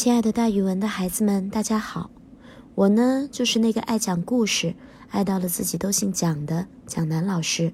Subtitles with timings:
[0.00, 2.08] 亲爱的，大语文的孩子们，大家好！
[2.76, 4.76] 我呢，就是那个爱讲故事、
[5.08, 7.72] 爱到了自己都姓蒋的蒋楠老师。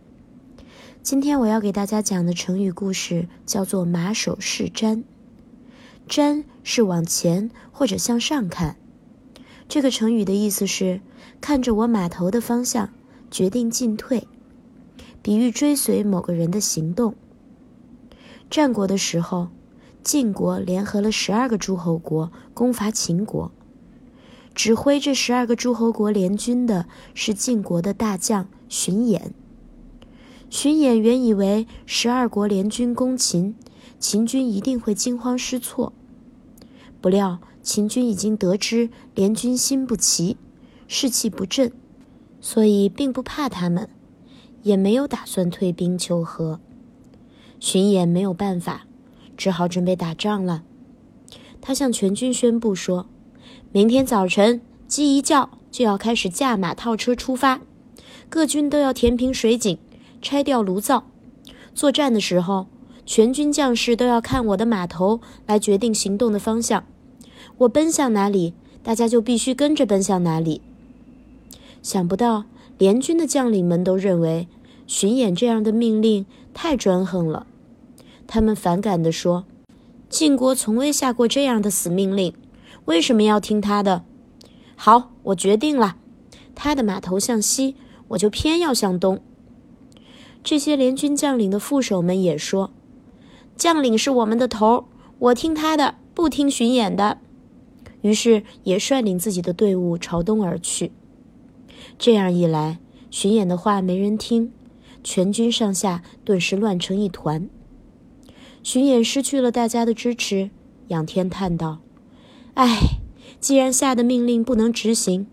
[1.02, 5.04] 今天我要给大家讲的成语故事叫做“马首是瞻”。
[6.08, 8.76] 瞻是往前或者向上看。
[9.68, 11.02] 这个成语的意思是
[11.42, 12.88] 看着我码头的方向，
[13.30, 14.26] 决定进退，
[15.20, 17.14] 比喻追随某个人的行动。
[18.48, 19.48] 战国的时候。
[20.04, 23.50] 晋国联合了十二个诸侯国攻伐秦国，
[24.54, 29.30] 指挥这十二个诸侯国联军的是晋国的大将荀偃。
[30.50, 33.56] 荀偃原以为十二国联军攻秦，
[33.98, 35.94] 秦军一定会惊慌失措，
[37.00, 40.36] 不料秦军已经得知联军心不齐，
[40.86, 41.72] 士气不振，
[42.42, 43.88] 所以并不怕他们，
[44.62, 46.60] 也没有打算退兵求和。
[47.58, 48.86] 荀偃没有办法。
[49.36, 50.62] 只好准备打仗了。
[51.60, 53.06] 他向全军宣布说
[53.72, 57.60] ：“明天早晨鸡一叫，就要开始驾马套车出发。
[58.28, 59.78] 各军都要填平水井，
[60.20, 61.04] 拆掉炉灶。
[61.74, 62.66] 作战的时候，
[63.06, 66.84] 全军将士都要看我的码头来决定行动的方向。
[67.58, 70.60] 我奔向哪里，大家就必须跟着奔向哪里。”
[71.82, 72.44] 想不到，
[72.78, 74.48] 联军的将领们都认为
[74.86, 77.46] 巡演这样的命令太专横了。
[78.26, 79.44] 他们反感地说
[80.08, 82.34] ：“晋国从未下过这样的死命令，
[82.86, 84.04] 为什么要听他的？”
[84.76, 85.96] 好，我决定了，
[86.54, 87.76] 他的码头向西，
[88.08, 89.20] 我就偏要向东。
[90.42, 92.72] 这些联军将领的副手们也说
[93.56, 97.18] ：“将领是我们的头，我听他的，不听巡演的。”
[98.02, 100.92] 于是也率领自己的队伍朝东而去。
[101.98, 102.78] 这样一来，
[103.10, 104.52] 巡演的话没人听，
[105.02, 107.48] 全军上下顿时乱成一团。
[108.64, 110.48] 巡演失去了大家的支持，
[110.88, 111.80] 仰天叹道
[112.54, 112.98] ：“唉，
[113.38, 115.26] 既然下的命令不能执行，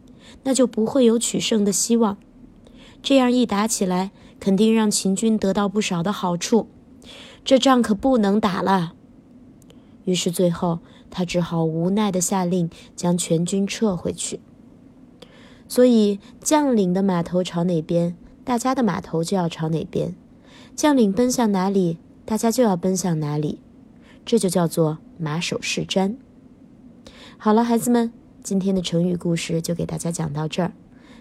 [0.44, 2.18] 那就不会有取胜的希望。
[3.02, 6.68] 这样一打起来，肯定让秦军得到不少的好处。
[7.46, 8.96] 这仗可不能打了。”
[10.04, 10.80] 于是最后
[11.10, 14.42] 他只好无奈地下令将全军撤回去。
[15.70, 20.16] 所以将领的码头朝哪边，大家的码头就要朝哪边；
[20.76, 21.98] 将领奔向哪里。
[22.32, 23.60] 大家就要奔向哪里，
[24.24, 26.16] 这就叫做马首是瞻。
[27.38, 30.72] 好了，孩子们，今天的成语故事就给大家讲到这儿，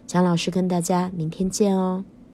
[0.07, 2.05] 蒋老师跟大家明天见哦。